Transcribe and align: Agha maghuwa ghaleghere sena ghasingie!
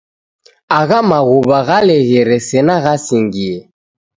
Agha 0.77 0.99
maghuwa 1.09 1.59
ghaleghere 1.67 2.37
sena 2.47 2.75
ghasingie! 2.83 3.57